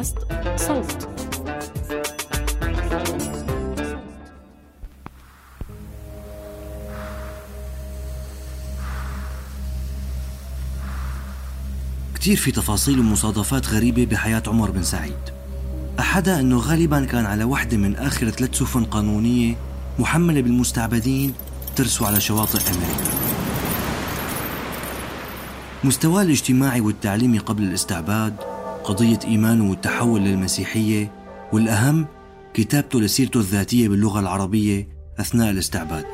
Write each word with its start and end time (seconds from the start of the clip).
بودكاست 0.00 0.18
صوت. 0.56 1.08
كتير 12.14 12.36
في 12.36 12.52
تفاصيل 12.52 13.00
ومصادفات 13.00 13.68
غريبة 13.68 14.04
بحياة 14.04 14.42
عمر 14.46 14.70
بن 14.70 14.82
سعيد. 14.82 15.14
أحدها 15.98 16.40
أنه 16.40 16.58
غالبا 16.58 17.04
كان 17.04 17.26
على 17.26 17.44
وحدة 17.44 17.76
من 17.76 17.96
آخر 17.96 18.30
ثلاث 18.30 18.54
سفن 18.54 18.84
قانونية 18.84 19.54
محملة 19.98 20.40
بالمستعبدين 20.40 21.34
ترسوا 21.76 22.06
على 22.06 22.20
شواطئ 22.20 22.58
أمريكا. 22.58 23.10
مستواه 25.84 26.22
الاجتماعي 26.22 26.80
والتعليمي 26.80 27.38
قبل 27.38 27.62
الاستعباد 27.62 28.49
قضية 28.84 29.18
إيمانه 29.24 29.70
والتحول 29.70 30.20
للمسيحية 30.20 31.12
والأهم 31.52 32.06
كتابته 32.54 33.00
لسيرته 33.00 33.40
الذاتية 33.40 33.88
باللغة 33.88 34.20
العربية 34.20 34.88
أثناء 35.20 35.50
الاستعباد. 35.50 36.06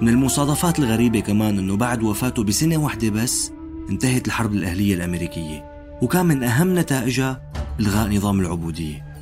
من 0.00 0.08
المصادفات 0.08 0.78
الغريبة 0.78 1.20
كمان 1.20 1.58
أنه 1.58 1.76
بعد 1.76 2.02
وفاته 2.02 2.44
بسنة 2.44 2.76
واحدة 2.76 3.10
بس 3.10 3.52
انتهت 3.90 4.26
الحرب 4.26 4.52
الأهلية 4.52 4.94
الأمريكية 4.94 5.64
وكان 6.02 6.26
من 6.26 6.42
أهم 6.42 6.78
نتائجها 6.78 7.42
إلغاء 7.80 8.08
نظام 8.08 8.40
العبودية. 8.40 9.13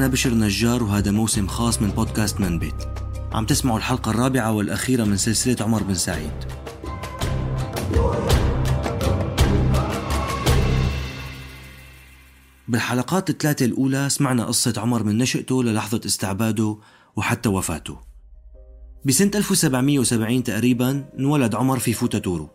أنا 0.00 0.08
بشر 0.08 0.34
نجار 0.34 0.82
وهذا 0.82 1.10
موسم 1.10 1.46
خاص 1.46 1.82
من 1.82 1.90
بودكاست 1.90 2.40
من 2.40 2.58
بيت. 2.58 2.84
عم 3.32 3.46
تسمعوا 3.46 3.78
الحلقة 3.78 4.10
الرابعة 4.10 4.52
والأخيرة 4.52 5.04
من 5.04 5.16
سلسلة 5.16 5.56
عمر 5.60 5.82
بن 5.82 5.94
سعيد. 5.94 6.32
بالحلقات 12.68 13.30
الثلاثة 13.30 13.66
الأولى 13.66 14.08
سمعنا 14.08 14.44
قصة 14.44 14.74
عمر 14.76 15.02
من 15.02 15.18
نشأته 15.18 15.62
للحظة 15.62 16.00
استعباده 16.06 16.78
وحتى 17.16 17.48
وفاته. 17.48 17.98
بسنة 19.04 19.30
1770 19.34 20.42
تقريبا 20.42 21.04
انولد 21.18 21.54
عمر 21.54 21.78
في 21.78 21.92
فوتا 21.92 22.18
تورو 22.18 22.48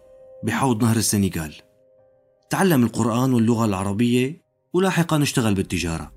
بحوض 0.43 0.83
نهر 0.83 0.97
السنغال. 0.97 1.53
تعلم 2.49 2.83
القرآن 2.83 3.33
واللغة 3.33 3.65
العربية 3.65 4.45
ولاحقا 4.73 5.21
اشتغل 5.21 5.53
بالتجارة. 5.53 6.14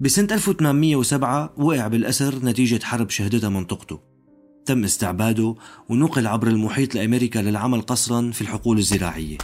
بسنة 0.00 0.28
1807 0.32 1.52
وقع 1.56 1.88
بالأسر 1.88 2.44
نتيجة 2.44 2.84
حرب 2.84 3.10
شهدتها 3.10 3.48
منطقته. 3.48 4.00
تم 4.66 4.84
استعباده 4.84 5.54
ونقل 5.88 6.26
عبر 6.26 6.48
المحيط 6.48 6.94
لأمريكا 6.94 7.38
للعمل 7.38 7.80
قصرا 7.80 8.30
في 8.30 8.40
الحقول 8.40 8.78
الزراعية. 8.78 9.38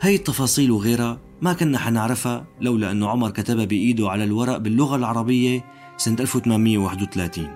هي 0.00 0.14
التفاصيل 0.14 0.70
وغيرها 0.70 1.20
ما 1.42 1.52
كنا 1.52 1.78
حنعرفها 1.78 2.46
لولا 2.60 2.90
أنه 2.90 3.08
عمر 3.08 3.30
كتبها 3.30 3.64
بإيده 3.64 4.10
على 4.10 4.24
الورق 4.24 4.56
باللغة 4.56 4.96
العربية 4.96 5.64
سنة 5.96 6.16
1831 6.20 7.48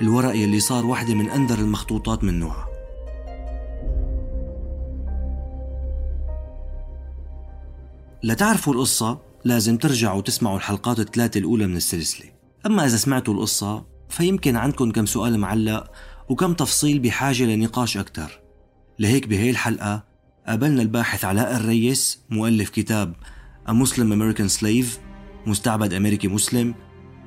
الورق 0.00 0.36
يلي 0.36 0.60
صار 0.60 0.86
واحدة 0.86 1.14
من 1.14 1.30
أندر 1.30 1.58
المخطوطات 1.58 2.24
من 2.24 2.38
نوعها. 2.38 2.68
لتعرفوا 8.22 8.72
القصة 8.72 9.33
لازم 9.44 9.76
ترجعوا 9.76 10.20
تسمعوا 10.20 10.56
الحلقات 10.56 11.00
الثلاثة 11.00 11.38
الأولى 11.38 11.66
من 11.66 11.76
السلسلة. 11.76 12.26
أما 12.66 12.86
إذا 12.86 12.96
سمعتوا 12.96 13.34
القصة 13.34 13.86
فيمكن 14.08 14.56
عندكم 14.56 14.90
كم 14.90 15.06
سؤال 15.06 15.38
معلق 15.38 15.90
وكم 16.28 16.54
تفصيل 16.54 16.98
بحاجة 16.98 17.44
لنقاش 17.44 17.96
أكثر 17.96 18.40
لهيك 18.98 19.28
بهي 19.28 19.50
الحلقة 19.50 20.04
قابلنا 20.46 20.82
الباحث 20.82 21.24
علاء 21.24 21.56
الريس 21.56 22.20
مؤلف 22.30 22.70
كتاب 22.70 23.14
A 23.68 23.72
Muslim 23.72 24.12
American 24.12 24.60
Slave 24.60 24.86
مستعبد 25.46 25.92
أمريكي 25.92 26.28
مسلم 26.28 26.74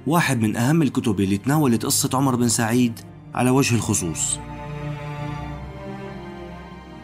واحد 0.07 0.39
من 0.39 0.55
أهم 0.55 0.81
الكتب 0.81 1.19
اللي 1.19 1.37
تناولت 1.37 1.85
قصة 1.85 2.09
عمر 2.13 2.35
بن 2.35 2.49
سعيد 2.49 2.99
على 3.33 3.49
وجه 3.49 3.75
الخصوص. 3.75 4.39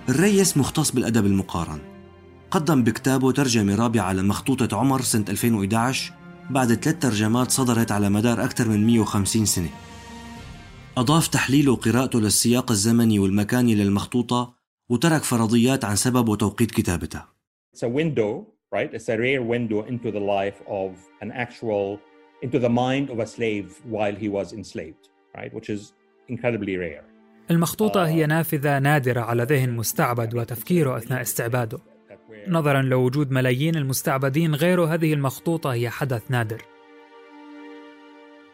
الريس 0.09 0.57
مختص 0.57 0.91
بالأدب 0.91 1.25
المقارن. 1.25 1.92
قدم 2.53 2.83
بكتابه 2.83 3.31
ترجمة 3.31 3.75
رابعة 3.75 4.13
لمخطوطة 4.13 4.77
عمر 4.77 5.01
سنة 5.01 5.25
2011 5.29 6.13
بعد 6.49 6.73
ثلاث 6.73 6.99
ترجمات 6.99 7.51
صدرت 7.51 7.91
على 7.91 8.09
مدار 8.09 8.43
أكثر 8.43 8.67
من 8.67 8.87
150 8.87 9.45
سنة 9.45 9.69
أضاف 10.97 11.27
تحليله 11.27 11.71
وقراءته 11.71 12.19
للسياق 12.19 12.71
الزمني 12.71 13.19
والمكاني 13.19 13.75
للمخطوطة 13.75 14.53
وترك 14.89 15.23
فرضيات 15.23 15.85
عن 15.85 15.95
سبب 15.95 16.29
وتوقيت 16.29 16.71
كتابتها 16.71 17.27
It's 17.75 17.83
a 17.83 17.89
window, 17.89 18.45
right? 18.75 18.93
It's 18.93 19.09
a 19.09 19.17
rare 19.17 19.41
window 19.41 19.81
into 19.91 20.11
the 20.11 20.23
life 20.37 20.61
of 20.67 20.91
an 21.21 21.31
actual, 21.31 21.99
into 22.43 22.59
the 22.59 22.69
mind 22.69 23.09
of 23.09 23.19
a 23.19 23.27
slave 23.27 23.81
while 23.89 24.15
he 24.15 24.29
was 24.29 24.53
enslaved, 24.53 25.09
right? 25.37 25.51
Which 25.53 25.69
is 25.69 25.93
incredibly 26.29 26.77
rare. 26.77 27.03
المخطوطة 27.51 28.07
هي 28.07 28.25
نافذة 28.25 28.79
نادرة 28.79 29.21
على 29.21 29.43
ذهن 29.43 29.69
مستعبد 29.69 30.35
وتفكيره 30.35 30.97
أثناء 30.97 31.21
استعباده 31.21 31.92
نظرا 32.47 32.81
لوجود 32.81 33.31
ملايين 33.31 33.75
المستعبدين 33.75 34.55
غيره 34.55 34.93
هذه 34.93 35.13
المخطوطة 35.13 35.73
هي 35.73 35.89
حدث 35.89 36.21
نادر. 36.29 36.61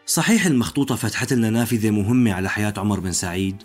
صحيح 0.06 0.46
المخطوطة 0.46 0.94
فتحت 0.94 1.32
لنا 1.32 1.50
نافذة 1.50 1.90
مهمة 1.90 2.32
على 2.32 2.48
حياة 2.48 2.74
عمر 2.76 3.00
بن 3.00 3.12
سعيد 3.12 3.56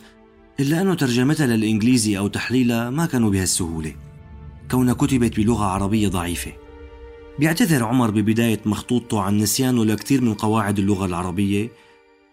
إلا 0.60 0.82
أنه 0.82 0.94
ترجمتها 0.94 1.48
للإنجليزي 1.48 2.18
أو 2.18 2.28
تحليلها 2.28 2.90
ما 2.90 3.06
كانوا 3.06 3.30
بهالسهولة 3.30 3.96
كونها 4.72 4.94
كتبت 4.94 5.40
بلغة 5.40 5.66
عربية 5.66 6.08
ضعيفة. 6.08 6.52
بيعتذر 7.40 7.84
عمر 7.84 8.12
ببداية 8.12 8.60
مخطوطته 8.66 9.22
عن 9.22 9.38
نسيانه 9.38 9.86
لكثير 9.86 10.22
من 10.22 10.34
قواعد 10.34 10.80
اللغة 10.80 11.06
العربية 11.06 11.70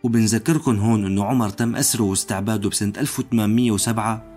وبنذكركم 0.03 0.79
هون 0.79 1.05
أنه 1.05 1.25
عمر 1.25 1.49
تم 1.49 1.77
أسره 1.77 2.03
واستعباده 2.03 2.69
بسنة 2.69 2.93
1807 2.99 4.32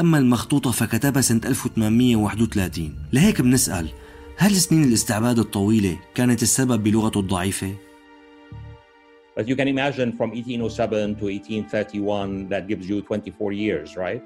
أما 0.00 0.18
المخطوطة 0.18 0.70
فكتبها 0.70 1.22
سنة 1.22 1.40
1831 1.44 2.94
لهيك 3.12 3.40
بنسأل 3.40 3.88
هل 4.36 4.50
سنين 4.50 4.84
الاستعباد 4.84 5.38
الطويلة 5.38 5.98
كانت 6.14 6.42
السبب 6.42 6.82
بلغته 6.82 7.20
الضعيفة؟ 7.20 7.74
But 9.36 9.48
you 9.48 9.56
can 9.56 9.68
imagine 9.68 10.12
from 10.12 10.30
1807 10.32 11.16
to 11.16 11.26
1831, 11.26 12.48
that 12.48 12.68
gives 12.68 12.88
you 12.88 13.02
24 13.02 13.52
years, 13.52 13.96
right? 13.96 14.22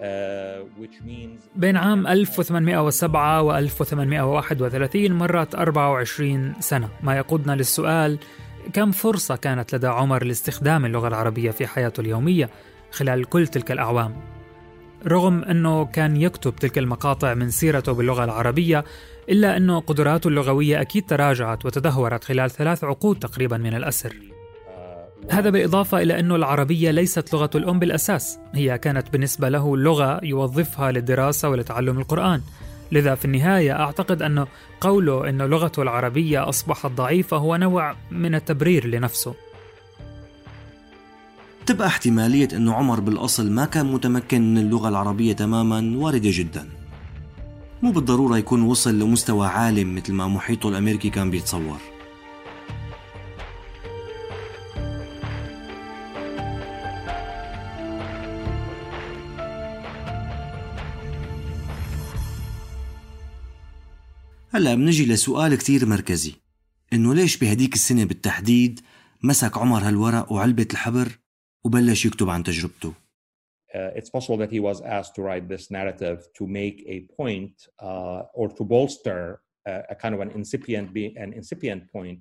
Uh, 0.00 0.64
which 0.76 1.00
means 1.06 1.40
بين 1.56 1.76
عام 1.76 2.06
1807 2.06 3.42
و 3.42 3.52
1831 3.52 5.12
مرت 5.12 5.54
24 5.54 6.54
سنة 6.60 6.88
ما 7.02 7.16
يقودنا 7.16 7.52
للسؤال 7.52 8.18
كم 8.72 8.92
فرصة 8.92 9.36
كانت 9.36 9.74
لدى 9.74 9.86
عمر 9.86 10.24
لاستخدام 10.24 10.84
اللغة 10.84 11.08
العربية 11.08 11.50
في 11.50 11.66
حياته 11.66 12.00
اليومية 12.00 12.50
خلال 12.90 13.24
كل 13.24 13.46
تلك 13.46 13.72
الأعوام 13.72 14.16
رغم 15.06 15.42
أنه 15.44 15.84
كان 15.84 16.16
يكتب 16.16 16.56
تلك 16.56 16.78
المقاطع 16.78 17.34
من 17.34 17.50
سيرته 17.50 17.92
باللغة 17.92 18.24
العربية 18.24 18.84
إلا 19.28 19.56
أنه 19.56 19.80
قدراته 19.80 20.28
اللغوية 20.28 20.80
أكيد 20.80 21.06
تراجعت 21.06 21.66
وتدهورت 21.66 22.24
خلال 22.24 22.50
ثلاث 22.50 22.84
عقود 22.84 23.18
تقريبا 23.18 23.56
من 23.56 23.74
الأسر. 23.74 24.16
هذا 25.30 25.50
بالإضافة 25.50 26.02
إلى 26.02 26.20
أن 26.20 26.32
العربية 26.32 26.90
ليست 26.90 27.34
لغة 27.34 27.50
الأم 27.54 27.78
بالأساس 27.78 28.38
هي 28.54 28.78
كانت 28.78 29.12
بالنسبة 29.12 29.48
له 29.48 29.76
لغة 29.76 30.20
يوظفها 30.22 30.92
للدراسة 30.92 31.48
ولتعلم 31.48 31.98
القرآن. 31.98 32.40
لذا 32.92 33.14
في 33.14 33.24
النهاية 33.24 33.80
أعتقد 33.80 34.22
أن 34.22 34.46
قوله 34.80 35.28
أن 35.28 35.42
لغته 35.42 35.82
العربية 35.82 36.48
أصبحت 36.48 36.90
ضعيفة 36.90 37.36
هو 37.36 37.56
نوع 37.56 37.94
من 38.10 38.34
التبرير 38.34 38.86
لنفسه. 38.86 39.34
تبقى 41.66 41.86
احتمالية 41.86 42.48
أنه 42.52 42.74
عمر 42.74 43.00
بالأصل 43.00 43.50
ما 43.50 43.64
كان 43.64 43.92
متمكن 43.92 44.54
من 44.54 44.58
اللغة 44.58 44.88
العربية 44.88 45.32
تماما 45.32 45.98
واردة 45.98 46.30
جدا. 46.32 46.68
مو 47.82 47.90
بالضرورة 47.90 48.38
يكون 48.38 48.62
وصل 48.62 48.98
لمستوى 48.98 49.46
عالم 49.46 49.94
مثل 49.94 50.12
ما 50.12 50.28
محيطه 50.28 50.68
الأمريكي 50.68 51.10
كان 51.10 51.30
بيتصور. 51.30 51.78
هلا 64.50 64.74
بنجي 64.74 65.06
لسؤال 65.06 65.54
كتير 65.54 65.86
مركزي. 65.86 66.34
إنه 66.92 67.14
ليش 67.14 67.36
بهديك 67.36 67.74
السنة 67.74 68.04
بالتحديد 68.04 68.80
مسك 69.22 69.58
عمر 69.58 69.88
هالورق 69.88 70.32
وعلبة 70.32 70.66
الحبر 70.72 71.08
وبلش 71.64 72.06
يكتب 72.06 72.30
عن 72.30 72.42
تجربته 72.42 72.92
uh, 73.74 73.90
it's 73.96 74.10
possible 74.10 74.36
that 74.36 74.50
he 74.50 74.60
was 74.60 74.80
asked 74.80 75.14
to 75.14 75.22
write 75.22 75.48
this 75.48 75.70
narrative 75.70 76.18
to 76.38 76.46
make 76.46 76.84
a 76.86 76.98
point 77.16 77.54
uh, 77.82 78.22
or 78.34 78.48
to 78.48 78.64
bolster 78.64 79.40
uh, 79.66 79.92
a 79.94 79.94
kind 79.94 80.14
of 80.14 80.20
an 80.20 80.30
incipient, 80.30 80.88
an 81.24 81.32
incipient 81.32 81.82
point 81.92 82.20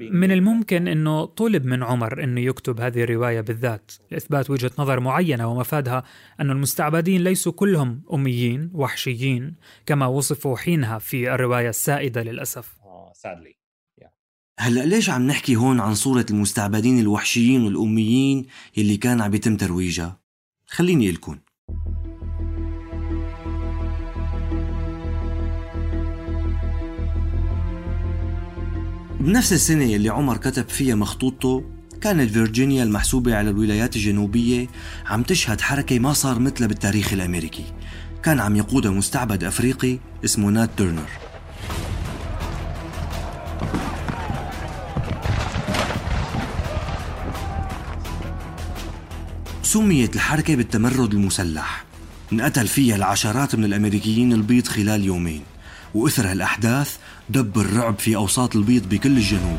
من 0.00 0.32
الممكن 0.32 0.88
إنه 0.88 1.24
طلب 1.24 1.64
من 1.64 1.82
عمر 1.82 2.24
إنه 2.24 2.40
يكتب 2.40 2.80
هذه 2.80 3.02
الرواية 3.02 3.40
بالذات 3.40 3.92
لإثبات 4.10 4.50
وجهة 4.50 4.70
نظر 4.78 5.00
معينة 5.00 5.50
ومفادها 5.50 6.02
أن 6.40 6.50
المستعبدين 6.50 7.24
ليسوا 7.24 7.52
كلهم 7.52 8.02
أميين 8.12 8.70
وحشيين 8.74 9.54
كما 9.86 10.06
وصفوا 10.06 10.56
حينها 10.56 10.98
في 10.98 11.34
الرواية 11.34 11.68
السائدة 11.68 12.22
للأسف. 12.22 12.78
sadly. 13.14 13.57
هلا 14.60 14.86
ليش 14.86 15.10
عم 15.10 15.26
نحكي 15.26 15.56
هون 15.56 15.80
عن 15.80 15.94
صورة 15.94 16.26
المستعبدين 16.30 16.98
الوحشيين 16.98 17.62
والأميين 17.62 18.46
يلي 18.76 18.96
كان 18.96 19.20
عم 19.20 19.34
يتم 19.34 19.56
ترويجها؟ 19.56 20.18
خليني 20.66 21.12
لكم 21.12 21.38
بنفس 29.20 29.52
السنة 29.52 29.84
يلي 29.84 30.08
عمر 30.08 30.36
كتب 30.36 30.68
فيها 30.68 30.94
مخطوطته 30.94 31.64
كانت 32.00 32.30
فيرجينيا 32.30 32.84
المحسوبة 32.84 33.36
على 33.36 33.50
الولايات 33.50 33.96
الجنوبية 33.96 34.66
عم 35.06 35.22
تشهد 35.22 35.60
حركة 35.60 35.98
ما 35.98 36.12
صار 36.12 36.38
مثلها 36.38 36.68
بالتاريخ 36.68 37.12
الأمريكي. 37.12 37.64
كان 38.22 38.40
عم 38.40 38.56
يقودها 38.56 38.90
مستعبد 38.90 39.44
أفريقي 39.44 39.98
اسمه 40.24 40.50
نات 40.50 40.70
تيرنر. 40.76 41.27
سميت 49.68 50.16
الحركة 50.16 50.54
بالتمرد 50.54 51.14
المسلح. 51.14 51.84
انقتل 52.32 52.68
فيها 52.68 52.96
العشرات 52.96 53.54
من 53.54 53.64
الأمريكيين 53.64 54.32
البيض 54.32 54.66
خلال 54.66 55.04
يومين 55.04 55.42
وإثر 55.94 56.30
هالأحداث 56.30 56.96
دب 57.30 57.58
الرعب 57.58 57.98
في 57.98 58.16
أوساط 58.16 58.56
البيض 58.56 58.88
بكل 58.88 59.16
الجنوب. 59.16 59.58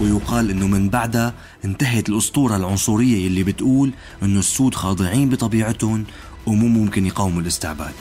ويقال 0.00 0.50
إنه 0.50 0.66
من 0.66 0.88
بعدها 0.88 1.34
انتهت 1.64 2.08
الأسطورة 2.08 2.56
العنصرية 2.56 3.26
اللي 3.26 3.44
بتقول 3.44 3.92
إنه 4.22 4.38
السود 4.38 4.74
خاضعين 4.74 5.28
بطبيعتهم 5.28 6.04
ومو 6.46 6.68
ممكن 6.68 7.06
يقاوموا 7.06 7.40
الاستعباد. 7.42 7.94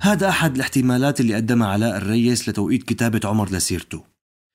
هذا 0.00 0.28
أحد 0.28 0.54
الاحتمالات 0.54 1.20
اللي 1.20 1.34
قدمها 1.34 1.68
علاء 1.68 1.96
الريس 1.96 2.48
لتوقيت 2.48 2.82
كتابة 2.82 3.20
عمر 3.24 3.50
لسيرته. 3.50 4.09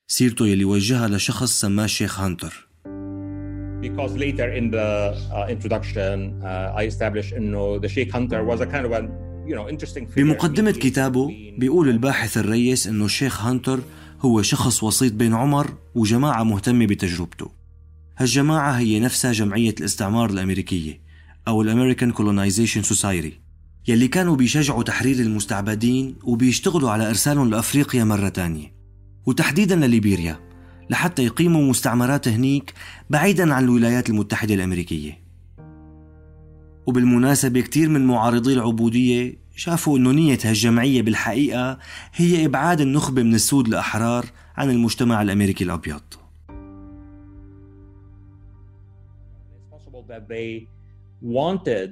سيرته 0.08 0.48
يلي 0.48 0.66
وجهها 0.66 1.08
لشخص 1.08 1.62
سماه 1.62 1.86
الشيخ 1.86 2.20
هانتر. 2.20 2.68
Because 3.82 4.12
later 4.18 4.50
in 4.60 4.72
the 4.72 5.16
uh, 5.32 5.48
introduction 5.50 6.42
uh, 6.44 6.80
I 6.80 6.84
established 6.84 7.34
إنه 7.34 7.82
the 7.82 7.90
Sheikh 7.90 8.12
Hunter 8.12 8.44
was 8.44 8.62
a 8.62 8.66
kind 8.66 8.86
of 8.86 8.92
a 8.92 9.02
you 9.48 9.56
know 9.56 9.70
interesting 9.70 10.06
figure. 10.06 10.24
بمقدمة 10.24 10.72
كتابه 10.72 11.28
بيقول 11.58 11.90
الباحث 11.90 12.38
الريس 12.38 12.88
إنه 12.88 13.06
الشيخ 13.06 13.42
هانتر 13.42 13.80
هو 14.22 14.42
شخص 14.42 14.84
وسيط 14.84 15.14
بين 15.14 15.34
عمر 15.34 15.74
وجماعة 15.96 16.44
مهتمة 16.44 16.86
بتجربته. 16.86 17.52
هالجماعة 18.18 18.72
هي 18.72 19.00
نفسها 19.00 19.32
جمعية 19.32 19.76
الاستعمار 19.80 20.30
الأمريكية 20.30 21.02
أو 21.48 21.62
ال 21.62 21.67
American 21.67 22.12
Colonization 22.12 22.82
Society 22.82 23.40
يلي 23.88 24.08
كانوا 24.08 24.36
بيشجعوا 24.36 24.84
تحرير 24.84 25.16
المستعبدين 25.16 26.16
وبيشتغلوا 26.24 26.90
على 26.90 27.10
إرسالهم 27.10 27.50
لأفريقيا 27.50 28.04
مرة 28.04 28.30
تانية. 28.30 28.76
وتحديدا 29.26 29.76
لليبيريا 29.76 30.40
لحتى 30.90 31.26
يقيموا 31.26 31.70
مستعمرات 31.70 32.28
هنيك 32.28 32.74
بعيدا 33.10 33.54
عن 33.54 33.64
الولايات 33.64 34.10
المتحدة 34.10 34.54
الأمريكية. 34.54 35.26
وبالمناسبة 36.86 37.62
كتير 37.62 37.90
من 37.90 38.06
معارضي 38.08 38.54
العبودية 38.54 39.38
شافوا 39.56 39.98
أنه 39.98 40.12
نية 40.12 40.38
هالجمعية 40.44 41.02
بالحقيقة 41.02 41.80
هي 42.14 42.46
إبعاد 42.46 42.82
النخبة 42.82 43.24
من 43.24 43.36
السود 43.36 43.68
الأحرار 43.68 44.26
عن 44.58 44.70
المجتمع 44.70 45.22
الأمريكي 45.22 45.64
الأبيض. 45.64 46.02
Wanted 51.22 51.92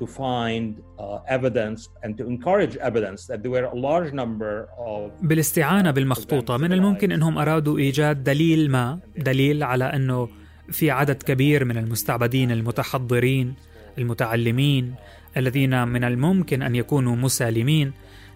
to 0.00 0.06
find 0.06 0.66
uh, 0.98 1.36
evidence 1.36 1.80
and 2.02 2.10
to 2.18 2.24
encourage 2.32 2.74
evidence 2.90 3.20
that 3.30 3.38
there 3.42 3.52
were 3.56 3.66
a 3.76 3.78
large 3.88 4.10
number 4.12 4.54
of 4.78 5.10
بالاستعانة 5.22 5.90
بالمخطوطة 5.90 6.56
من 6.56 6.72
الممكن 6.72 7.12
أنهم 7.12 7.38
أرادوا 7.38 7.78
إيجاد 7.78 8.24
دليل 8.24 8.70
ما 8.70 8.98
دليل 9.16 9.62
على 9.62 9.84
أنه 9.84 10.28
في 10.70 10.90
عدد 10.90 11.22
كبير 11.22 11.64
من 11.64 11.76
المستعبدين 11.76 12.50
المتحضرين 12.50 13.54
المتعلمين 13.98 14.94
الذين 15.36 15.88
من 15.88 16.04
الممكن 16.04 16.62
أن 16.62 16.74
يكونوا 16.74 17.16
مسالمين. 17.16 17.92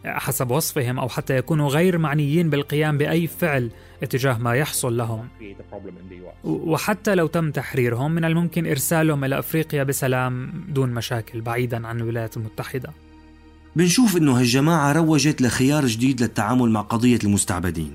حسب 0.06 0.50
وصفهم 0.50 0.98
أو 0.98 1.08
حتى 1.08 1.36
يكونوا 1.36 1.68
غير 1.68 1.98
معنيين 1.98 2.50
بالقيام 2.50 2.98
بأي 2.98 3.26
فعل 3.26 3.70
اتجاه 4.02 4.38
ما 4.38 4.54
يحصل 4.54 4.96
لهم. 4.96 5.28
وحتى 6.44 7.14
لو 7.14 7.26
تم 7.26 7.50
تحريرهم 7.50 8.12
من 8.12 8.24
الممكن 8.24 8.66
إرسالهم 8.66 9.24
إلى 9.24 9.38
أفريقيا 9.38 9.82
بسلام 9.82 10.64
دون 10.68 10.90
مشاكل 10.90 11.40
بعيدا 11.40 11.86
عن 11.86 12.00
الولايات 12.00 12.36
المتحدة. 12.36 12.90
بنشوف 13.76 14.16
إنه 14.16 14.40
هالجماعة 14.40 14.92
روجت 14.92 15.42
لخيار 15.42 15.86
جديد 15.86 16.22
للتعامل 16.22 16.70
مع 16.70 16.80
قضية 16.80 17.18
المستعبدين. 17.24 17.94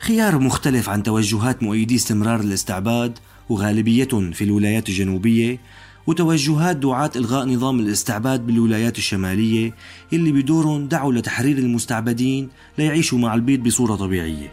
خيار 0.00 0.38
مختلف 0.38 0.88
عن 0.88 1.02
توجهات 1.02 1.62
مؤيدي 1.62 1.94
استمرار 1.94 2.40
الاستعباد 2.40 3.18
وغالبيتهم 3.48 4.32
في 4.32 4.44
الولايات 4.44 4.88
الجنوبية 4.88 5.58
وتوجهات 6.08 6.76
دعاة 6.76 7.10
إلغاء 7.16 7.48
نظام 7.48 7.80
الاستعباد 7.80 8.46
بالولايات 8.46 8.98
الشمالية 8.98 9.74
اللي 10.12 10.32
بدورهم 10.32 10.88
دعوا 10.88 11.12
لتحرير 11.12 11.58
المستعبدين 11.58 12.48
ليعيشوا 12.78 13.18
مع 13.18 13.34
البيض 13.34 13.62
بصورة 13.62 13.96
طبيعية. 13.96 14.52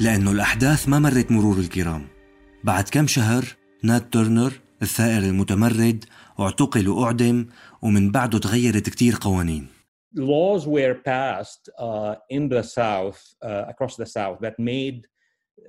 لأنه 0.00 0.30
الأحداث 0.30 0.88
ما 0.88 0.98
مرت 0.98 1.32
مرور 1.32 1.58
الكرام. 1.58 2.06
بعد 2.64 2.88
كم 2.88 3.06
شهر 3.06 3.44
نات 3.82 4.12
تورنر 4.12 4.52
الثائر 4.82 5.22
المتمرد 5.22 6.04
اعتقل 6.40 6.88
وأعدم 6.88 7.46
ومن 7.82 8.10
بعده 8.10 8.38
تغيرت 8.38 8.88
كتير 8.88 9.16
قوانين. 9.20 9.77
Laws 10.14 10.66
were 10.66 10.94
passed 10.94 11.68
uh, 11.78 12.14
in 12.30 12.48
the 12.48 12.62
South, 12.62 13.20
uh, 13.42 13.64
across 13.68 13.96
the 13.96 14.06
South, 14.06 14.38
that 14.40 14.58
made 14.58 15.06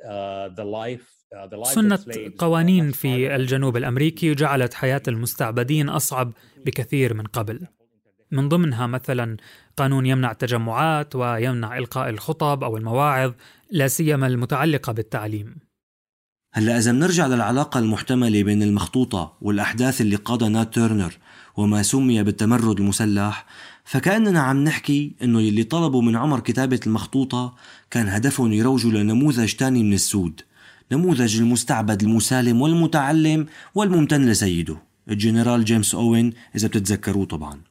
uh, 0.08 0.50
the 0.50 0.66
life 0.66 1.20
uh, 1.36 1.64
سنت 1.64 2.10
قوانين 2.38 2.92
في 2.92 3.36
الجنوب 3.36 3.78
الأمريكي 3.78 4.34
جعلت 4.34 4.74
حياة 4.74 5.02
المستعبدين 5.08 5.90
أصعب 5.90 6.34
بكثير 6.66 7.14
من 7.14 7.24
قبل. 7.24 7.68
من 8.32 8.50
ضمنها 8.50 8.88
مثلا 8.88 9.38
قانون 9.78 10.06
يمنع 10.06 10.32
التجمعات 10.32 11.16
ويمنع 11.16 11.78
إلقاء 11.78 12.10
الخطب 12.10 12.64
أو 12.64 12.78
المواعظ 12.78 13.34
لا 13.72 13.88
سيما 13.88 14.28
المتعلقة 14.28 14.94
بالتعليم. 14.94 15.56
هلا 16.54 16.78
إذا 16.78 16.92
بنرجع 16.92 17.28
للعلاقة 17.28 17.80
المحتملة 17.80 18.44
بين 18.44 18.64
المخطوطة 18.64 19.38
والأحداث 19.42 20.02
اللي 20.02 20.16
قادها 20.16 20.50
نات 20.50 20.74
تيرنر 20.74 21.18
وما 21.58 21.84
سمي 21.84 22.24
بالتمرد 22.24 22.80
المسلح 22.80 23.46
فكأننا 23.84 24.40
عم 24.40 24.64
نحكي 24.64 25.16
إنه 25.24 25.42
يلي 25.42 25.64
طلبوا 25.64 26.02
من 26.02 26.16
عمر 26.16 26.40
كتابة 26.40 26.80
المخطوطة 26.88 27.56
كان 27.92 28.08
هدفهم 28.08 28.54
يروجوا 28.54 28.92
لنموذج 28.92 29.54
تاني 29.54 29.84
من 29.84 29.94
السود 29.94 30.42
نموذج 30.92 31.40
المستعبد 31.40 32.04
المسالم 32.04 32.62
والمتعلم 32.62 33.46
والممتن 33.76 34.26
لسيده 34.26 34.78
الجنرال 35.10 35.66
جيمس 35.66 35.96
أوين 35.96 36.34
إذا 36.56 36.68
بتتذكروه 36.68 37.26
طبعا. 37.26 37.62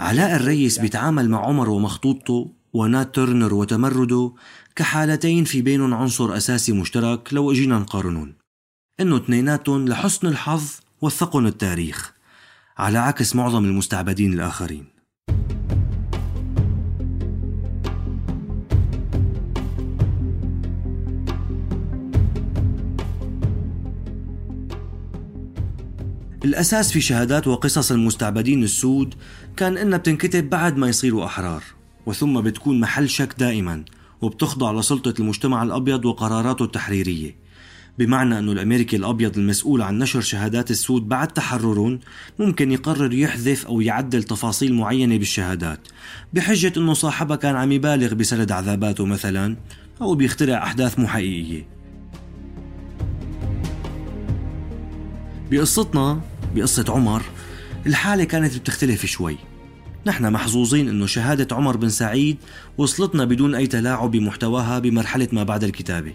علاء 0.00 0.36
الريس 0.36 0.78
بيتعامل 0.78 1.30
مع 1.30 1.46
عمر 1.46 1.70
ومخطوطته 1.70 2.50
ونات 2.72 3.14
ترنر 3.14 3.54
وتمرده 3.54 4.32
كحالتين 4.76 5.44
في 5.44 5.62
بينهم 5.62 5.94
عنصر 5.94 6.36
أساسي 6.36 6.72
مشترك 6.72 7.34
لو 7.34 7.52
إجينا 7.52 7.78
نقارنهم. 7.78 8.34
إنه 9.00 9.16
اثنيناتهم 9.16 9.88
لحسن 9.88 10.26
الحظ 10.26 10.80
وثقهم 11.04 11.46
التاريخ 11.46 12.12
على 12.78 12.98
عكس 12.98 13.36
معظم 13.36 13.64
المستعبدين 13.64 14.32
الآخرين. 14.32 14.84
الأساس 26.44 26.92
في 26.92 27.00
شهادات 27.00 27.46
وقصص 27.46 27.92
المستعبدين 27.92 28.62
السود 28.62 29.14
كان 29.56 29.76
إنها 29.76 29.98
بتنكتب 29.98 30.50
بعد 30.50 30.76
ما 30.76 30.88
يصيروا 30.88 31.24
أحرار 31.24 31.62
وثم 32.06 32.40
بتكون 32.40 32.80
محل 32.80 33.08
شك 33.08 33.34
دائما 33.38 33.84
وبتخضع 34.20 34.72
لسلطة 34.72 35.14
المجتمع 35.20 35.62
الأبيض 35.62 36.04
وقراراته 36.04 36.64
التحريرية. 36.64 37.43
بمعنى 37.98 38.38
أنه 38.38 38.52
الأمريكي 38.52 38.96
الأبيض 38.96 39.38
المسؤول 39.38 39.82
عن 39.82 39.98
نشر 39.98 40.20
شهادات 40.20 40.70
السود 40.70 41.08
بعد 41.08 41.28
تحررهم 41.28 42.00
ممكن 42.38 42.72
يقرر 42.72 43.12
يحذف 43.12 43.66
أو 43.66 43.80
يعدل 43.80 44.22
تفاصيل 44.22 44.74
معينة 44.74 45.18
بالشهادات 45.18 45.80
بحجة 46.32 46.72
أنه 46.76 46.94
صاحبها 46.94 47.36
كان 47.36 47.56
عم 47.56 47.72
يبالغ 47.72 48.14
بسرد 48.14 48.52
عذاباته 48.52 49.06
مثلا 49.06 49.56
أو 50.00 50.14
بيخترع 50.14 50.62
أحداث 50.62 50.98
مو 50.98 51.06
حقيقية 51.08 51.66
بقصتنا 55.50 56.20
بقصة 56.54 56.84
عمر 56.88 57.22
الحالة 57.86 58.24
كانت 58.24 58.56
بتختلف 58.56 59.06
شوي. 59.06 59.36
نحن 60.06 60.32
محظوظين 60.32 60.88
أنه 60.88 61.06
شهادة 61.06 61.56
عمر 61.56 61.76
بن 61.76 61.88
سعيد 61.88 62.36
وصلتنا 62.78 63.24
بدون 63.24 63.54
أي 63.54 63.66
تلاعب 63.66 64.10
بمحتواها 64.10 64.78
بمرحلة 64.78 65.28
ما 65.32 65.42
بعد 65.42 65.64
الكتابة. 65.64 66.12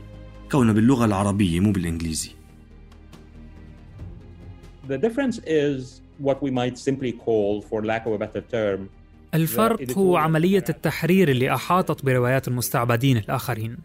كونها 0.51 0.73
باللغة 0.73 1.05
العربية 1.05 1.59
مو 1.59 1.71
بالإنجليزي 1.71 2.31
The 4.89 4.97
difference 4.97 5.37
is 5.45 6.01
what 6.27 6.37
we 6.41 6.51
might 6.51 6.77
simply 6.77 7.11
call 7.25 7.61
for 7.61 7.83
lack 7.85 8.05
of 8.07 8.13
a 8.13 8.17
better 8.17 8.41
term 8.41 8.89
الفرق 9.33 9.97
هو 9.97 10.17
عملية 10.17 10.63
التحرير 10.69 11.29
اللي 11.29 11.53
أحاطت 11.53 12.05
بروايات 12.05 12.47
المستعبدين 12.47 13.17
الآخرين. 13.17 13.77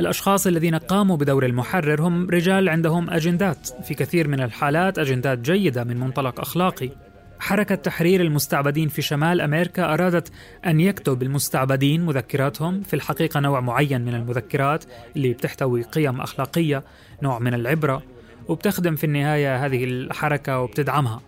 الأشخاص 0.00 0.46
الذين 0.46 0.74
قاموا 0.74 1.16
بدور 1.16 1.46
المحرر 1.46 2.02
هم 2.02 2.30
رجال 2.30 2.68
عندهم 2.68 3.10
أجندات، 3.10 3.68
في 3.84 3.94
كثير 3.94 4.28
من 4.28 4.40
الحالات 4.40 4.98
أجندات 4.98 5.38
جيدة 5.38 5.84
من 5.84 5.96
منطلق 5.96 6.40
أخلاقي. 6.40 6.90
حركة 7.40 7.74
تحرير 7.74 8.20
المستعبدين 8.20 8.88
في 8.88 9.02
شمال 9.02 9.40
أمريكا 9.40 9.94
أرادت 9.94 10.32
أن 10.66 10.80
يكتب 10.80 11.22
المستعبدين 11.22 12.06
مذكراتهم. 12.06 12.82
في 12.82 12.94
الحقيقة 12.94 13.40
نوع 13.40 13.60
معين 13.60 14.00
من 14.00 14.14
المذكرات 14.14 14.84
اللي 15.16 15.32
بتحتوي 15.32 15.82
قيم 15.82 16.20
أخلاقية 16.20 16.84
نوع 17.22 17.38
من 17.38 17.54
العبرة 17.54 18.02
وبتخدم 18.48 18.96
في 18.96 19.04
النهاية 19.04 19.66
هذه 19.66 19.84
الحركة 19.84 20.60
وبتدعمها. 20.60 21.20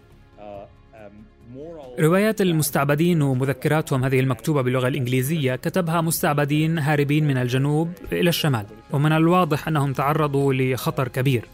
روايات 2.00 2.40
المستعبدين 2.40 3.22
ومذكراتهم 3.22 4.04
هذه 4.04 4.20
المكتوبة 4.20 4.62
باللغة 4.62 4.88
الإنجليزية 4.88 5.56
كتبها 5.56 6.00
مستعبدين 6.00 6.78
هاربين 6.78 7.26
من 7.26 7.36
الجنوب 7.36 7.92
إلى 8.12 8.28
الشمال 8.28 8.66
ومن 8.90 9.12
الواضح 9.12 9.68
أنهم 9.68 9.92
تعرضوا 9.92 10.54
لخطر 10.54 11.08
كبير. 11.08 11.44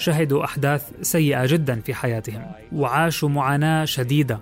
شهدوا 0.00 0.44
أحداث 0.44 0.90
سيئة 1.02 1.46
جدا 1.46 1.80
في 1.80 1.94
حياتهم 1.94 2.46
وعاشوا 2.72 3.28
معاناة 3.28 3.84
شديدة. 3.84 4.40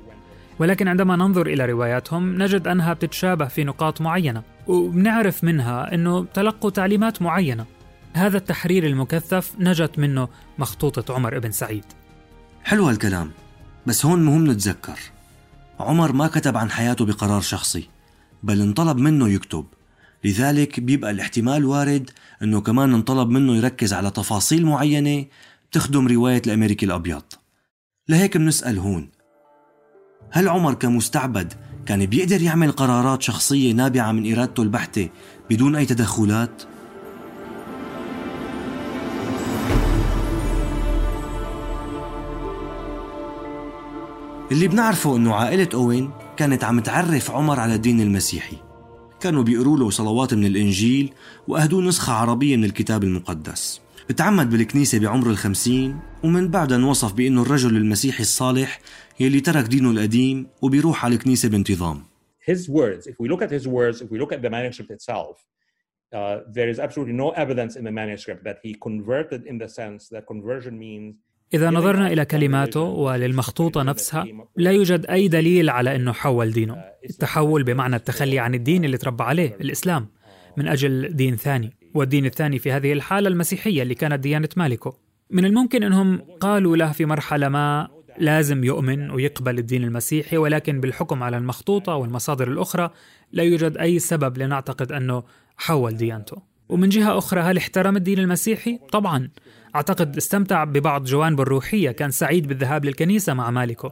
ولكن 0.58 0.88
عندما 0.88 1.16
ننظر 1.16 1.46
إلى 1.46 1.66
رواياتهم 1.66 2.42
نجد 2.42 2.68
أنها 2.68 2.92
بتتشابه 2.92 3.44
في 3.48 3.64
نقاط 3.64 4.00
معينة 4.00 4.42
وبنعرف 4.66 5.44
منها 5.44 5.94
أنه 5.94 6.24
تلقوا 6.24 6.70
تعليمات 6.70 7.22
معينة. 7.22 7.66
هذا 8.12 8.36
التحرير 8.36 8.86
المكثف 8.86 9.52
نجت 9.58 9.98
منه 9.98 10.28
مخطوطة 10.58 11.14
عمر 11.14 11.38
بن 11.38 11.50
سعيد. 11.50 11.84
حلو 12.64 12.88
هالكلام 12.88 13.30
بس 13.86 14.06
هون 14.06 14.24
مهم 14.24 14.50
نتذكر. 14.50 14.98
عمر 15.80 16.12
ما 16.12 16.26
كتب 16.26 16.56
عن 16.56 16.70
حياته 16.70 17.06
بقرار 17.06 17.40
شخصي 17.40 17.88
بل 18.42 18.60
انطلب 18.60 18.96
منه 18.96 19.28
يكتب. 19.28 19.66
لذلك 20.24 20.80
بيبقى 20.80 21.10
الاحتمال 21.10 21.64
وارد 21.64 22.10
إنه 22.42 22.60
كمان 22.60 22.94
انطلب 22.94 23.28
منه 23.28 23.56
يركز 23.56 23.92
على 23.92 24.10
تفاصيل 24.10 24.66
معينة 24.66 25.26
تخدم 25.72 26.08
رواية 26.08 26.42
الأمريكي 26.46 26.86
الأبيض 26.86 27.22
لهيك 28.08 28.36
بنسأل 28.36 28.78
هون 28.78 29.08
هل 30.30 30.48
عمر 30.48 30.74
كمستعبد 30.74 31.52
كان 31.86 32.06
بيقدر 32.06 32.42
يعمل 32.42 32.72
قرارات 32.72 33.22
شخصية 33.22 33.72
نابعة 33.72 34.12
من 34.12 34.32
إرادته 34.32 34.62
البحتة 34.62 35.08
بدون 35.50 35.76
أي 35.76 35.86
تدخلات؟ 35.86 36.62
اللي 44.52 44.68
بنعرفه 44.68 45.16
إنه 45.16 45.34
عائلة 45.34 45.68
أوين 45.74 46.10
كانت 46.36 46.64
عم 46.64 46.80
تعرف 46.80 47.30
عمر 47.30 47.60
على 47.60 47.74
الدين 47.74 48.00
المسيحي 48.00 48.56
كانوا 49.20 49.42
بيقروا 49.42 49.76
له 49.78 49.90
صلوات 49.90 50.34
من 50.34 50.46
الإنجيل 50.46 51.12
وأهدوه 51.48 51.82
نسخة 51.82 52.12
عربية 52.12 52.56
من 52.56 52.64
الكتاب 52.64 53.04
المقدس. 53.04 53.80
تعمد 54.16 54.50
بالكنيسة 54.50 54.98
بعمر 54.98 55.30
الخمسين 55.30 56.00
ومن 56.24 56.48
بعدها 56.48 56.76
انوصف 56.76 57.12
بأنه 57.12 57.42
الرجل 57.42 57.76
المسيحي 57.76 58.22
الصالح 58.22 58.80
يلي 59.20 59.40
ترك 59.40 59.64
دينه 59.64 59.90
القديم 59.90 60.46
وبيروح 60.62 61.04
على 61.04 61.14
الكنيسة 61.14 61.48
بانتظام. 61.48 62.02
His 62.50 62.68
words, 62.68 63.06
if 63.06 63.16
we 63.20 63.28
look 63.28 63.42
at 63.42 63.50
his 63.50 63.66
words, 63.68 64.00
if 64.00 64.10
we 64.10 64.18
look 64.18 64.32
at 64.32 64.42
the 64.42 64.50
manuscript 64.50 64.90
itself, 64.90 65.44
uh, 66.12 66.38
there 66.56 66.68
is 66.68 66.78
absolutely 66.78 67.12
no 67.12 67.30
evidence 67.30 67.76
in 67.76 67.84
the 67.84 67.92
manuscript 67.92 68.42
that 68.44 68.58
he 68.62 68.74
converted 68.88 69.46
in 69.46 69.58
the 69.58 69.68
sense 69.68 70.08
that 70.08 70.26
conversion 70.26 70.78
means 70.78 71.16
إذا 71.54 71.70
نظرنا 71.70 72.12
إلى 72.12 72.24
كلماته 72.24 72.80
وللمخطوطة 72.80 73.82
نفسها 73.82 74.26
لا 74.56 74.70
يوجد 74.70 75.06
أي 75.06 75.28
دليل 75.28 75.70
على 75.70 75.96
أنه 75.96 76.12
حول 76.12 76.50
دينه. 76.50 76.76
التحول 77.10 77.62
بمعنى 77.64 77.96
التخلي 77.96 78.38
عن 78.38 78.54
الدين 78.54 78.84
اللي 78.84 78.98
تربى 78.98 79.24
عليه 79.24 79.56
الإسلام 79.60 80.08
من 80.56 80.68
أجل 80.68 81.16
دين 81.16 81.36
ثاني. 81.36 81.76
والدين 81.94 82.26
الثاني 82.26 82.58
في 82.58 82.72
هذه 82.72 82.92
الحالة 82.92 83.28
المسيحية 83.28 83.82
اللي 83.82 83.94
كانت 83.94 84.20
ديانة 84.20 84.48
مالكه 84.56 84.96
من 85.30 85.44
الممكن 85.44 85.82
أنهم 85.82 86.20
قالوا 86.40 86.76
له 86.76 86.92
في 86.92 87.06
مرحلة 87.06 87.48
ما 87.48 87.88
لازم 88.18 88.64
يؤمن 88.64 89.10
ويقبل 89.10 89.58
الدين 89.58 89.84
المسيحي 89.84 90.36
ولكن 90.36 90.80
بالحكم 90.80 91.22
على 91.22 91.36
المخطوطة 91.36 91.94
والمصادر 91.94 92.48
الأخرى 92.48 92.90
لا 93.32 93.42
يوجد 93.42 93.76
أي 93.76 93.98
سبب 93.98 94.38
لنعتقد 94.38 94.92
أنه 94.92 95.22
حول 95.56 95.96
ديانته. 95.96 96.42
ومن 96.68 96.88
جهة 96.88 97.18
أخرى 97.18 97.40
هل 97.40 97.56
احترم 97.56 97.96
الدين 97.96 98.18
المسيحي؟ 98.18 98.78
طبعا. 98.92 99.30
أعتقد 99.76 100.16
استمتع 100.16 100.64
ببعض 100.64 101.04
جوانبه 101.04 101.42
الروحية 101.42 101.90
كان 101.90 102.10
سعيد 102.10 102.48
بالذهاب 102.48 102.84
للكنيسة 102.84 103.34
مع 103.34 103.50
مالكه 103.50 103.90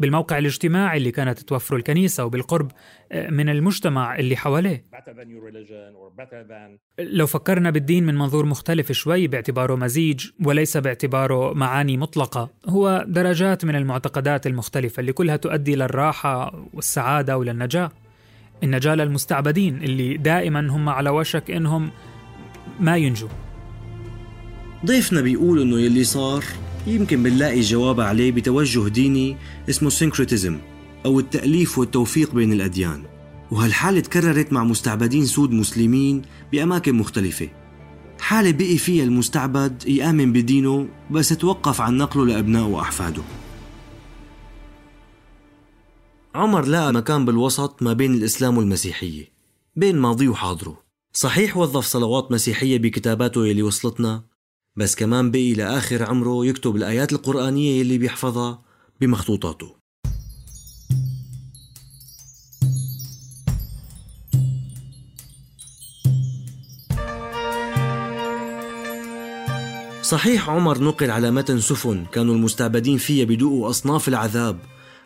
بالموقع 0.00 0.38
الاجتماعي 0.38 0.98
اللي 0.98 1.10
كانت 1.10 1.38
توفره 1.38 1.76
الكنيسة 1.76 2.24
وبالقرب 2.24 2.70
آه، 3.12 3.30
من 3.30 3.48
المجتمع 3.48 4.16
اللي 4.18 4.36
حواليه. 4.36 4.84
لو 6.98 7.26
فكرنا 7.26 7.70
بالدين 7.70 8.06
من 8.06 8.14
منظور 8.14 8.46
مختلف 8.46 8.92
شوي 8.92 9.26
باعتباره 9.26 9.74
مزيج 9.74 10.30
وليس 10.44 10.76
باعتباره 10.76 11.54
معاني 11.54 11.96
مطلقة. 11.96 12.50
هو 12.68 13.04
درجات 13.08 13.64
من 13.64 13.76
المعتقدات 13.76 14.46
المختلفة 14.46 15.00
اللي 15.00 15.12
كلها 15.12 15.36
تؤدي 15.36 15.76
للراحة 15.76 16.64
والسعادة 16.74 17.38
وللنجاة. 17.38 17.90
النجاة 18.62 18.94
للمستعبدين 18.94 19.76
اللي 19.76 20.16
دائما 20.16 20.60
هم 20.60 20.88
على 20.88 21.10
وشك 21.10 21.50
إنهم 21.50 21.90
ما 22.80 22.96
ينجو. 22.96 23.28
ضيفنا 24.86 25.20
بيقول 25.20 25.60
إنه 25.60 25.80
يلي 25.80 26.04
صار 26.04 26.44
يمكن 26.86 27.22
بنلاقي 27.22 27.60
جواب 27.60 28.00
عليه 28.00 28.32
بتوجه 28.32 28.88
ديني 28.88 29.36
اسمه 29.68 29.90
syncretism 29.90 30.58
أو 31.06 31.20
التأليف 31.20 31.78
والتوفيق 31.78 32.34
بين 32.34 32.52
الأديان. 32.52 33.02
وهالحالة 33.50 34.00
تكررت 34.00 34.52
مع 34.52 34.64
مستعبدين 34.64 35.26
سود 35.26 35.52
مسلمين 35.52 36.22
بأماكن 36.52 36.94
مختلفة؟ 36.94 37.48
حالة 38.20 38.52
بقي 38.52 38.78
فيها 38.78 39.04
المستعبد 39.04 39.88
يآمن 39.88 40.32
بدينه 40.32 40.88
بس 41.10 41.28
توقف 41.28 41.80
عن 41.80 41.96
نقله 41.96 42.26
لأبنائه 42.26 42.64
وأحفاده. 42.64 43.22
عمر 46.34 46.64
لقى 46.64 46.92
مكان 46.92 47.24
بالوسط 47.24 47.82
ما 47.82 47.92
بين 47.92 48.14
الإسلام 48.14 48.58
والمسيحية 48.58 49.24
بين 49.76 49.98
ماضيه 49.98 50.28
وحاضره. 50.28 50.87
صحيح 51.12 51.56
وظف 51.56 51.86
صلوات 51.86 52.32
مسيحية 52.32 52.78
بكتاباته 52.78 53.46
يلي 53.46 53.62
وصلتنا 53.62 54.24
بس 54.76 54.94
كمان 54.96 55.30
بقي 55.30 55.54
لآخر 55.54 56.02
عمره 56.02 56.46
يكتب 56.46 56.76
الآيات 56.76 57.12
القرآنية 57.12 57.80
يلي 57.80 57.98
بيحفظها 57.98 58.62
بمخطوطاته. 59.00 59.78
صحيح 70.02 70.50
عمر 70.50 70.78
نقل 70.78 71.10
على 71.10 71.30
متن 71.30 71.60
سفن 71.60 72.04
كانوا 72.04 72.34
المستعبدين 72.34 72.98
فيها 72.98 73.24
بدوقوا 73.24 73.70
أصناف 73.70 74.08
العذاب 74.08 74.58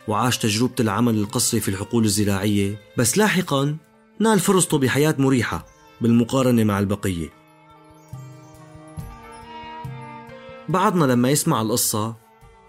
وعاش 0.09 0.39
تجربة 0.39 0.75
العمل 0.81 1.15
القسري 1.15 1.61
في 1.61 1.69
الحقول 1.69 2.05
الزراعية 2.05 2.81
بس 2.99 3.19
لاحقا 3.19 3.77
نال 4.21 4.41
فرصته 4.41 4.79
بحياة 4.79 5.15
مريحة. 5.19 5.82
بالمقارنة 6.03 6.65
مع 6.65 6.79
البقية 6.79 7.29
بعضنا 10.69 11.05
لما 11.05 11.31
يسمع 11.31 11.63
القصة 11.63 12.15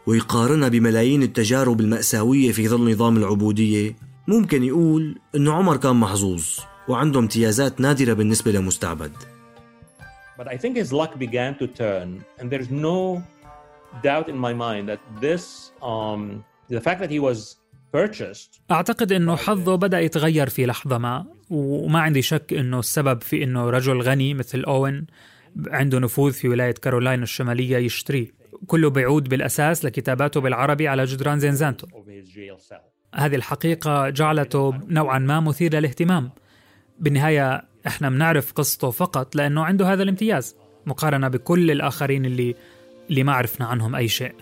ويقارنها 0.08 0.68
بملايين 0.70 1.24
التجارب 1.24 1.80
المأساوية 1.80 2.52
في 2.52 2.68
ظل 2.68 2.92
نظام 2.92 3.18
العبودية 3.18 3.96
ممكن 4.28 4.64
يقول 4.64 5.20
إنه 5.36 5.54
عمر 5.54 5.78
كان 5.78 5.96
محظوظ 5.96 6.46
وعنده 6.88 7.20
امتيازات 7.20 7.82
نادرة 7.82 8.14
بالنسبة 8.14 8.52
لمستعبد 8.52 9.12
But 10.38 10.48
I 10.48 10.58
think 10.58 10.78
his 10.78 10.92
luck 10.92 11.20
began 11.20 11.56
to 11.62 11.68
turn, 11.68 12.26
and 12.40 12.50
there's 12.52 12.72
no 12.72 13.22
doubt 14.02 14.28
in 14.30 14.38
my 14.48 14.54
mind 14.54 14.90
that 14.90 15.00
this, 15.22 15.72
um, 15.82 16.44
the 16.70 16.82
fact 16.82 17.00
that 17.02 17.12
he 17.12 17.20
was. 17.20 17.58
أعتقد 18.72 19.12
إنه 19.12 19.36
حظه 19.36 19.76
بدأ 19.76 20.00
يتغير 20.00 20.50
في 20.50 20.66
لحظة 20.66 20.98
ما 20.98 21.26
وما 21.50 22.00
عندي 22.00 22.22
شك 22.22 22.54
إنه 22.54 22.80
السبب 22.80 23.22
في 23.22 23.44
إنه 23.44 23.70
رجل 23.70 24.02
غني 24.02 24.34
مثل 24.34 24.64
أوين 24.64 25.06
عنده 25.68 26.00
نفوذ 26.00 26.32
في 26.32 26.50
ولاية 26.50 26.72
كارولاين 26.72 27.24
الشمالية 27.24 27.78
يشتريه 27.78 28.28
كله 28.68 28.90
بيعود 28.90 29.30
بالأساس 29.30 29.86
لكتاباته 29.86 30.42
بالعربي 30.42 30.88
على 30.88 31.06
جدران 31.06 31.40
زنزانته 31.40 31.88
هذه 33.16 33.36
الحقيقة 33.36 34.10
جعلته 34.10 34.74
نوعا 34.88 35.20
ما 35.20 35.40
مثير 35.40 35.74
للاهتمام. 35.74 36.32
بالنهاية 37.00 37.62
إحنا 37.88 38.10
بنعرف 38.10 38.54
قصته 38.54 38.92
فقط 38.92 39.36
لأنه 39.36 39.64
عنده 39.64 39.94
هذا 39.94 40.04
الامتياز 40.04 40.56
مقارنة 40.86 41.28
بكل 41.28 41.72
الآخرين 41.72 42.26
اللي 42.26 42.56
اللي 43.10 43.24
ما 43.24 43.34
عرفنا 43.34 43.66
عنهم 43.66 43.96
أي 43.96 44.08
شيء. 44.08 44.36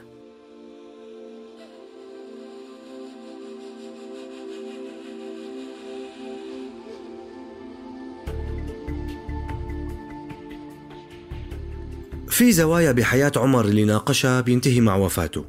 في 12.32 12.52
زوايا 12.52 12.92
بحياة 12.92 13.32
عمر 13.36 13.66
اللي 13.66 13.84
ناقشها 13.84 14.42
بينتهي 14.42 14.82
مع 14.82 14.96
وفاته 14.96 15.46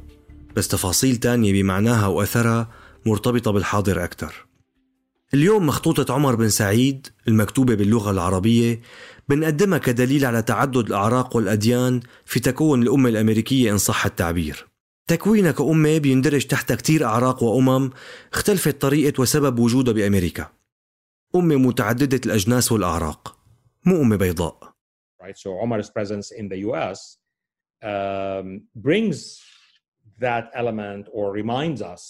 بس 0.55 0.67
تفاصيل 0.67 1.15
تانية 1.15 1.53
بمعناها 1.53 2.07
وأثرها 2.07 2.69
مرتبطة 3.05 3.51
بالحاضر 3.51 4.03
أكثر 4.03 4.45
اليوم 5.33 5.67
مخطوطة 5.67 6.13
عمر 6.13 6.35
بن 6.35 6.49
سعيد 6.49 7.07
المكتوبة 7.27 7.75
باللغة 7.75 8.11
العربية 8.11 8.81
بنقدمها 9.29 9.77
كدليل 9.77 10.25
على 10.25 10.41
تعدد 10.41 10.77
الأعراق 10.77 11.35
والأديان 11.35 11.99
في 12.25 12.39
تكون 12.39 12.83
الأمة 12.83 13.09
الأمريكية 13.09 13.71
إن 13.71 13.77
صح 13.77 14.05
التعبير. 14.05 14.67
تكوينها 15.07 15.51
كأمة 15.51 15.97
بيندرج 15.97 16.45
تحت 16.45 16.73
كتير 16.73 17.05
أعراق 17.05 17.43
وأمم 17.43 17.89
اختلفت 18.33 18.81
طريقة 18.81 19.21
وسبب 19.21 19.59
وجودها 19.59 19.93
بأمريكا. 19.93 20.49
أمة 21.35 21.55
متعددة 21.55 22.21
الأجناس 22.25 22.71
والأعراق 22.71 23.37
مو 23.85 24.01
أمة 24.01 24.15
بيضاء. 24.15 24.72
Right? 25.23 25.37
So 25.37 25.49
Omar's 25.63 25.89
presence 25.97 26.27
in 26.31 26.45
the 26.49 26.59
US 26.69 26.99
um, 27.91 28.47
brings 28.75 29.17
that 30.25 30.45
element 30.61 31.03
or 31.17 31.25
reminds 31.41 31.81
us 31.93 32.01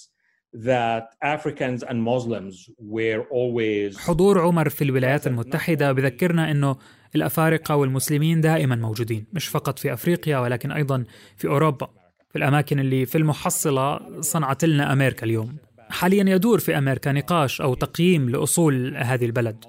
that 0.71 1.05
Africans 1.35 1.81
and 1.89 1.97
Muslims 2.03 2.69
were 2.77 3.23
always 3.31 3.97
حضور 3.97 4.41
عمر 4.41 4.69
في 4.69 4.83
الولايات 4.83 5.27
المتحدة. 5.27 5.91
بذكرنا 5.91 6.51
أنه 6.51 6.75
الأفارقة 7.15 7.75
والمسلمين 7.75 8.41
دائما 8.41 8.75
موجودين 8.75 9.25
مش 9.33 9.47
فقط 9.47 9.79
في 9.79 9.93
أفريقيا 9.93 10.37
ولكن 10.37 10.71
أيضا 10.71 11.03
في 11.37 11.47
أوروبا. 11.47 11.89
في 12.29 12.37
الأماكن 12.37 12.79
اللي 12.79 13.05
في 13.05 13.17
المحصلة 13.17 14.21
صنعت 14.21 14.65
لنا 14.65 14.93
أمريكا 14.93 15.25
اليوم. 15.25 15.57
حاليا 15.89 16.35
يدور 16.35 16.59
في 16.59 16.77
أمريكا 16.77 17.11
نقاش 17.11 17.61
أو 17.61 17.73
تقييم 17.73 18.29
لأصول 18.29 18.97
هذه 18.97 19.25
البلد. 19.25 19.65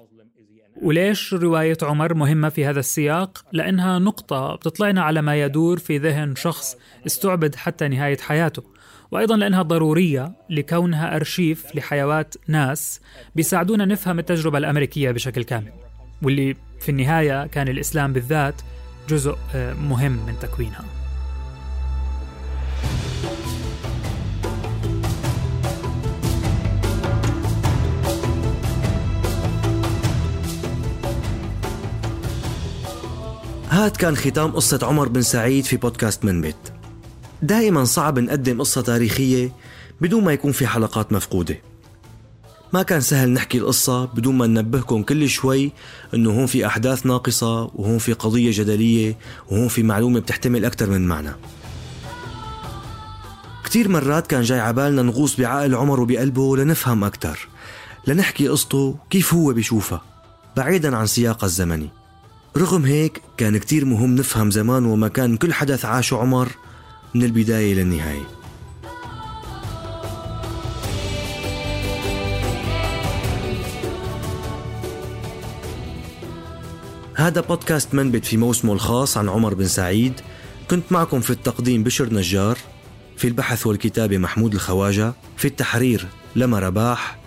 وليش 0.85 1.33
رواية 1.33 1.77
عمر 1.81 2.13
مهمة 2.13 2.49
في 2.49 2.65
هذا 2.65 2.79
السياق؟ 2.79 3.45
لأنها 3.51 3.99
نقطة 3.99 4.55
بتطلعنا 4.55 5.01
على 5.01 5.21
ما 5.21 5.41
يدور 5.41 5.79
في 5.79 5.97
ذهن 5.97 6.35
شخص 6.35 6.77
استعبد 7.05 7.55
حتى 7.55 7.87
نهاية 7.87 8.17
حياته 8.17 8.63
وأيضا 9.11 9.37
لأنها 9.37 9.61
ضرورية 9.61 10.31
لكونها 10.49 11.15
أرشيف 11.15 11.75
لحيوات 11.75 12.35
ناس 12.47 13.01
بيساعدونا 13.35 13.85
نفهم 13.85 14.19
التجربة 14.19 14.57
الأمريكية 14.57 15.11
بشكل 15.11 15.43
كامل 15.43 15.71
واللي 16.21 16.55
في 16.79 16.89
النهاية 16.89 17.47
كان 17.47 17.67
الإسلام 17.67 18.13
بالذات 18.13 18.61
جزء 19.09 19.35
مهم 19.89 20.11
من 20.11 20.33
تكوينها 20.41 21.04
هاد 33.75 33.97
كان 33.97 34.15
ختام 34.15 34.51
قصة 34.51 34.79
عمر 34.83 35.07
بن 35.07 35.21
سعيد 35.21 35.65
في 35.65 35.77
بودكاست 35.77 36.25
منبت 36.25 36.73
دائما 37.41 37.83
صعب 37.83 38.19
نقدم 38.19 38.59
قصة 38.59 38.81
تاريخية 38.81 39.51
بدون 40.01 40.23
ما 40.23 40.33
يكون 40.33 40.51
في 40.51 40.67
حلقات 40.67 41.13
مفقودة. 41.13 41.57
ما 42.73 42.83
كان 42.83 43.01
سهل 43.01 43.29
نحكي 43.29 43.57
القصة 43.57 44.05
بدون 44.05 44.35
ما 44.35 44.47
ننبهكم 44.47 45.03
كل 45.03 45.29
شوي 45.29 45.71
إنه 46.13 46.29
هون 46.29 46.45
في 46.45 46.65
أحداث 46.65 47.05
ناقصة 47.05 47.63
وهون 47.63 47.97
في 47.97 48.13
قضية 48.13 48.51
جدلية 48.53 49.17
وهون 49.51 49.67
في 49.67 49.83
معلومة 49.83 50.19
بتحتمل 50.19 50.65
أكثر 50.65 50.89
من 50.89 51.07
معنى. 51.07 51.31
كتير 53.65 53.89
مرات 53.89 54.27
كان 54.27 54.41
جاي 54.41 54.59
عبالنا 54.59 55.01
نغوص 55.01 55.35
بعقل 55.35 55.75
عمر 55.75 55.99
وبقلبه 55.99 56.57
لنفهم 56.57 57.03
أكثر 57.03 57.47
لنحكي 58.07 58.47
قصته 58.47 58.95
كيف 59.09 59.33
هو 59.33 59.53
بيشوفها 59.53 60.01
بعيدا 60.57 60.97
عن 60.97 61.05
سياقها 61.05 61.45
الزمني. 61.45 62.04
رغم 62.57 62.85
هيك 62.85 63.21
كان 63.37 63.57
كتير 63.57 63.85
مهم 63.85 64.15
نفهم 64.15 64.51
زمان 64.51 64.85
ومكان 64.85 65.37
كل 65.37 65.53
حدث 65.53 65.85
عاشه 65.85 66.17
عمر 66.17 66.49
من 67.15 67.23
البداية 67.23 67.73
للنهاية 67.73 68.27
هذا 77.15 77.41
بودكاست 77.41 77.93
منبت 77.93 78.25
في 78.25 78.37
موسمه 78.37 78.73
الخاص 78.73 79.17
عن 79.17 79.29
عمر 79.29 79.53
بن 79.53 79.67
سعيد. 79.67 80.13
كنت 80.71 80.91
معكم 80.91 81.21
في 81.21 81.29
التقديم 81.29 81.83
بشر 81.83 82.13
نجار 82.13 82.57
في 83.17 83.27
البحث 83.27 83.67
والكتابة 83.67 84.17
محمود 84.17 84.53
الخواجة 84.53 85.13
في 85.37 85.45
التحرير 85.47 86.07
لما 86.35 86.59
رباح. 86.59 87.17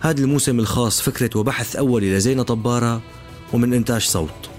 هذا 0.00 0.20
الموسم 0.20 0.58
الخاص 0.58 1.00
فكرة 1.00 1.38
وبحث 1.38 1.76
أولي 1.76 2.16
لزينة 2.16 2.42
طبارة 2.42 3.02
ومن 3.52 3.74
إنتاج 3.74 4.02
صوت 4.02 4.49